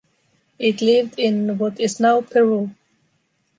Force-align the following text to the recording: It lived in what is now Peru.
It 0.57 0.81
lived 0.81 1.19
in 1.19 1.59
what 1.59 1.79
is 1.79 1.99
now 1.99 2.21
Peru. 2.21 2.71